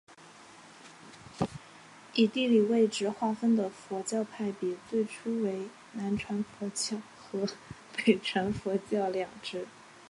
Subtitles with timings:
[2.15, 7.47] 以地理位置划分的佛教派别最初为南传佛教和
[7.95, 9.67] 北传佛教两支。